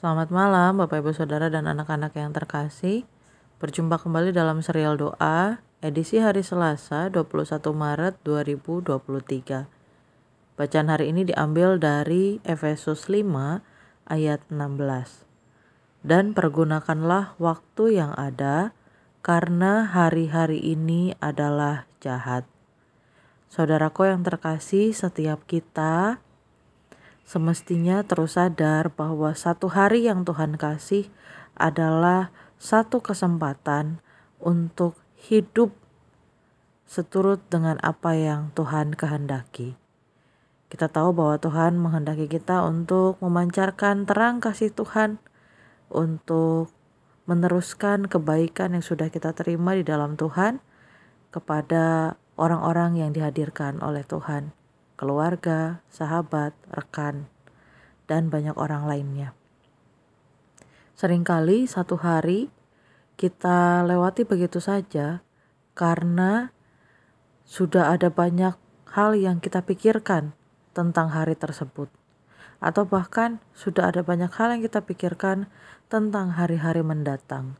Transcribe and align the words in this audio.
Selamat 0.00 0.32
malam 0.32 0.80
Bapak 0.80 1.04
Ibu 1.04 1.12
Saudara 1.12 1.52
dan 1.52 1.68
anak-anak 1.68 2.16
yang 2.16 2.32
terkasih. 2.32 3.04
Berjumpa 3.60 4.00
kembali 4.00 4.32
dalam 4.32 4.64
serial 4.64 4.96
doa 4.96 5.60
edisi 5.84 6.16
hari 6.16 6.40
Selasa 6.40 7.12
21 7.12 7.60
Maret 7.68 8.16
2023. 8.24 9.68
Bacaan 10.56 10.88
hari 10.88 11.12
ini 11.12 11.28
diambil 11.28 11.76
dari 11.76 12.40
Efesus 12.48 13.12
5 13.12 13.60
ayat 14.08 14.40
16. 14.48 15.28
Dan 16.00 16.32
pergunakanlah 16.32 17.36
waktu 17.36 18.00
yang 18.00 18.16
ada 18.16 18.72
karena 19.20 19.84
hari-hari 19.84 20.64
ini 20.64 21.12
adalah 21.20 21.84
jahat. 22.00 22.48
Saudaraku 23.52 24.08
yang 24.08 24.24
terkasih, 24.24 24.96
setiap 24.96 25.44
kita 25.44 26.24
semestinya 27.30 28.02
terus 28.02 28.34
sadar 28.34 28.90
bahwa 28.90 29.30
satu 29.38 29.70
hari 29.70 30.10
yang 30.10 30.26
Tuhan 30.26 30.58
kasih 30.58 31.06
adalah 31.54 32.34
satu 32.58 32.98
kesempatan 32.98 34.02
untuk 34.42 34.98
hidup 35.14 35.70
seturut 36.90 37.38
dengan 37.46 37.78
apa 37.86 38.18
yang 38.18 38.50
Tuhan 38.58 38.98
kehendaki. 38.98 39.78
Kita 40.66 40.90
tahu 40.90 41.14
bahwa 41.14 41.38
Tuhan 41.38 41.78
menghendaki 41.78 42.26
kita 42.26 42.66
untuk 42.66 43.22
memancarkan 43.22 44.10
terang 44.10 44.42
kasih 44.42 44.74
Tuhan, 44.74 45.22
untuk 45.86 46.74
meneruskan 47.30 48.10
kebaikan 48.10 48.74
yang 48.74 48.82
sudah 48.82 49.06
kita 49.06 49.30
terima 49.38 49.78
di 49.78 49.86
dalam 49.86 50.18
Tuhan 50.18 50.58
kepada 51.30 52.18
orang-orang 52.34 52.98
yang 52.98 53.14
dihadirkan 53.14 53.78
oleh 53.86 54.02
Tuhan 54.02 54.59
keluarga, 55.00 55.80
sahabat, 55.88 56.52
rekan, 56.68 57.24
dan 58.04 58.28
banyak 58.28 58.52
orang 58.60 58.84
lainnya. 58.84 59.32
Seringkali 61.00 61.64
satu 61.64 61.96
hari 61.96 62.52
kita 63.16 63.80
lewati 63.88 64.28
begitu 64.28 64.60
saja 64.60 65.24
karena 65.72 66.52
sudah 67.48 67.96
ada 67.96 68.12
banyak 68.12 68.52
hal 68.92 69.16
yang 69.16 69.40
kita 69.40 69.64
pikirkan 69.64 70.36
tentang 70.76 71.08
hari 71.08 71.32
tersebut. 71.32 71.88
Atau 72.60 72.84
bahkan 72.84 73.40
sudah 73.56 73.88
ada 73.88 74.04
banyak 74.04 74.28
hal 74.36 74.52
yang 74.52 74.60
kita 74.60 74.84
pikirkan 74.84 75.48
tentang 75.88 76.36
hari-hari 76.36 76.84
mendatang. 76.84 77.56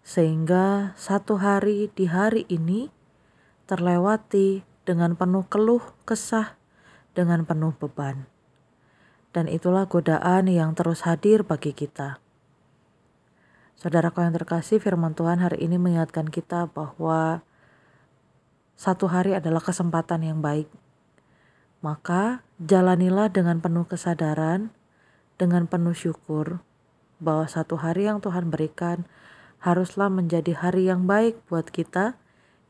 Sehingga 0.00 0.96
satu 0.96 1.36
hari 1.36 1.92
di 1.92 2.08
hari 2.08 2.48
ini 2.48 2.88
terlewati 3.68 4.64
dengan 4.88 5.12
penuh 5.12 5.44
keluh 5.52 5.84
kesah 6.08 6.57
dengan 7.18 7.42
penuh 7.42 7.74
beban. 7.74 8.30
Dan 9.34 9.50
itulah 9.50 9.90
godaan 9.90 10.46
yang 10.46 10.78
terus 10.78 11.02
hadir 11.02 11.42
bagi 11.42 11.74
kita. 11.74 12.22
Saudaraku 13.74 14.22
yang 14.22 14.38
terkasih, 14.38 14.78
firman 14.78 15.18
Tuhan 15.18 15.42
hari 15.42 15.66
ini 15.66 15.82
mengingatkan 15.82 16.30
kita 16.30 16.70
bahwa 16.70 17.42
satu 18.78 19.10
hari 19.10 19.34
adalah 19.34 19.58
kesempatan 19.58 20.22
yang 20.22 20.38
baik. 20.38 20.70
Maka 21.82 22.46
jalanilah 22.62 23.30
dengan 23.30 23.58
penuh 23.58 23.86
kesadaran, 23.90 24.70
dengan 25.34 25.66
penuh 25.66 25.94
syukur 25.94 26.62
bahwa 27.18 27.50
satu 27.50 27.78
hari 27.78 28.06
yang 28.06 28.22
Tuhan 28.22 28.50
berikan 28.50 29.06
haruslah 29.58 30.06
menjadi 30.10 30.54
hari 30.54 30.86
yang 30.86 31.10
baik 31.10 31.38
buat 31.50 31.70
kita, 31.70 32.14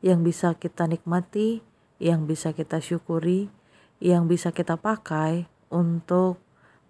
yang 0.01 0.25
bisa 0.25 0.57
kita 0.57 0.89
nikmati, 0.89 1.61
yang 2.01 2.25
bisa 2.25 2.53
kita 2.53 2.81
syukuri, 2.81 3.53
yang 3.99 4.31
bisa 4.31 4.55
kita 4.55 4.79
pakai 4.79 5.47
untuk 5.67 6.39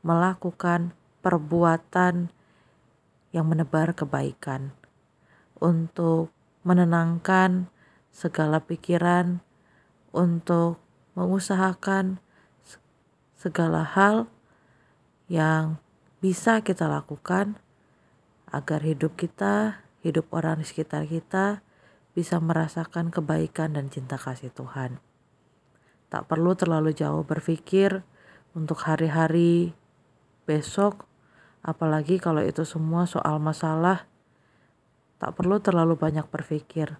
melakukan 0.05 0.93
perbuatan 1.25 2.29
yang 3.33 3.45
menebar 3.45 3.93
kebaikan, 3.93 4.73
untuk 5.57 6.33
menenangkan 6.63 7.69
segala 8.13 8.61
pikiran, 8.61 9.41
untuk 10.13 10.81
mengusahakan 11.13 12.21
segala 13.37 13.85
hal 13.85 14.29
yang 15.29 15.77
bisa 16.19 16.61
kita 16.65 16.89
lakukan 16.89 17.61
agar 18.49 18.81
hidup 18.81 19.13
kita, 19.15 19.85
hidup 20.01 20.29
orang 20.33 20.61
di 20.61 20.65
sekitar 20.65 21.05
kita 21.05 21.61
bisa 22.17 22.41
merasakan 22.41 23.13
kebaikan 23.13 23.77
dan 23.77 23.87
cinta 23.93 24.17
kasih 24.17 24.49
Tuhan. 24.51 25.08
Tak 26.09 26.25
perlu 26.25 26.57
terlalu 26.57 26.97
jauh 26.97 27.21
berpikir 27.21 28.01
untuk 28.57 28.81
hari-hari 28.81 29.77
besok, 30.49 31.05
apalagi 31.61 32.17
kalau 32.17 32.41
itu 32.41 32.65
semua 32.65 33.05
soal 33.05 33.37
masalah. 33.37 34.09
Tak 35.21 35.37
perlu 35.37 35.61
terlalu 35.61 35.93
banyak 35.93 36.25
berpikir. 36.25 36.97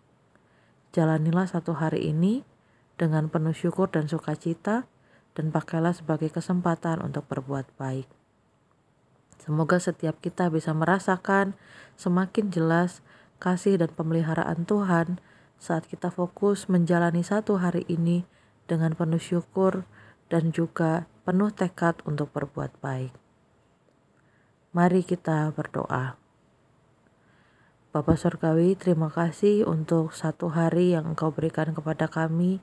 Jalanilah 0.93 1.49
satu 1.49 1.73
hari 1.73 2.13
ini 2.13 2.45
dengan 3.01 3.33
penuh 3.33 3.57
syukur 3.57 3.89
dan 3.89 4.05
sukacita, 4.05 4.85
dan 5.33 5.49
pakailah 5.55 5.95
sebagai 5.95 6.29
kesempatan 6.29 6.99
untuk 6.99 7.25
berbuat 7.31 7.65
baik. 7.79 8.05
Semoga 9.39 9.79
setiap 9.79 10.19
kita 10.19 10.51
bisa 10.51 10.75
merasakan 10.75 11.55
semakin 11.95 12.51
jelas 12.51 12.99
kasih 13.39 13.79
dan 13.79 13.89
pemeliharaan 13.95 14.67
Tuhan 14.67 15.23
saat 15.55 15.87
kita 15.87 16.11
fokus 16.11 16.67
menjalani 16.67 17.23
satu 17.23 17.55
hari 17.55 17.87
ini 17.87 18.27
dengan 18.69 18.93
penuh 18.93 19.17
syukur 19.17 19.89
dan 20.29 20.53
juga 20.53 21.09
penuh 21.25 21.49
tekad 21.49 21.97
untuk 22.05 22.29
berbuat 22.29 22.77
baik. 22.79 23.11
Mari 24.69 25.01
kita 25.01 25.49
berdoa. 25.49 26.13
Bapak 27.89 28.21
Surgawi, 28.21 28.77
terima 28.77 29.09
kasih 29.09 29.65
untuk 29.65 30.13
satu 30.13 30.53
hari 30.53 30.93
yang 30.93 31.17
Engkau 31.17 31.33
berikan 31.33 31.73
kepada 31.73 32.05
kami. 32.05 32.61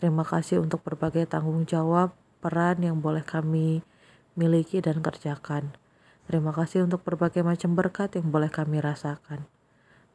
Terima 0.00 0.24
kasih 0.24 0.64
untuk 0.64 0.80
berbagai 0.80 1.28
tanggung 1.28 1.68
jawab, 1.68 2.16
peran 2.40 2.80
yang 2.80 3.04
boleh 3.04 3.20
kami 3.20 3.84
miliki 4.32 4.80
dan 4.80 5.04
kerjakan. 5.04 5.76
Terima 6.24 6.56
kasih 6.56 6.88
untuk 6.88 7.04
berbagai 7.04 7.44
macam 7.44 7.76
berkat 7.76 8.16
yang 8.16 8.32
boleh 8.32 8.48
kami 8.48 8.80
rasakan. 8.80 9.44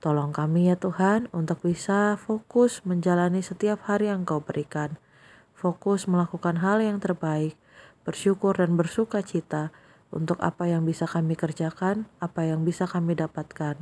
Tolong 0.02 0.34
kami 0.34 0.74
ya 0.74 0.76
Tuhan 0.78 1.30
untuk 1.30 1.62
bisa 1.62 2.18
fokus 2.18 2.81
menjalani 2.81 3.46
setiap 3.46 3.86
hari 3.86 4.09
yang 4.09 4.26
Engkau 4.26 4.42
berikan 4.42 4.97
fokus 5.57 6.06
melakukan 6.06 6.62
hal 6.62 6.78
yang 6.85 7.01
terbaik, 7.01 7.57
bersyukur 8.06 8.53
dan 8.53 8.78
bersuka 8.78 9.25
cita 9.25 9.73
untuk 10.13 10.38
apa 10.40 10.69
yang 10.69 10.85
bisa 10.85 11.09
kami 11.09 11.34
kerjakan, 11.34 12.06
apa 12.22 12.45
yang 12.45 12.62
bisa 12.62 12.85
kami 12.85 13.18
dapatkan. 13.18 13.81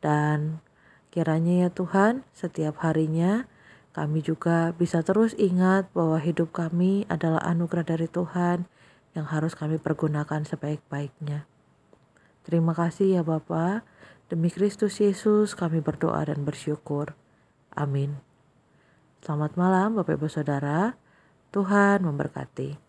Dan 0.00 0.64
kiranya 1.12 1.68
ya 1.68 1.70
Tuhan, 1.70 2.24
setiap 2.32 2.80
harinya 2.80 3.44
kami 3.92 4.24
juga 4.24 4.72
bisa 4.76 5.00
terus 5.04 5.32
ingat 5.36 5.88
bahwa 5.92 6.20
hidup 6.20 6.52
kami 6.52 7.08
adalah 7.08 7.40
anugerah 7.44 7.96
dari 7.96 8.08
Tuhan 8.08 8.68
yang 9.16 9.26
harus 9.32 9.56
kami 9.56 9.80
pergunakan 9.80 10.44
sebaik-baiknya. 10.44 11.48
Terima 12.44 12.76
kasih 12.76 13.20
ya 13.20 13.22
Bapa. 13.24 13.84
Demi 14.28 14.52
Kristus 14.52 15.00
Yesus 15.00 15.56
kami 15.56 15.80
berdoa 15.80 16.20
dan 16.28 16.44
bersyukur. 16.44 17.16
Amin. 17.72 18.20
Selamat 19.26 19.58
malam 19.58 19.98
Bapak 19.98 20.22
Ibu 20.22 20.30
Saudara. 20.30 20.94
Tuhan 21.50 22.06
memberkati. 22.06 22.85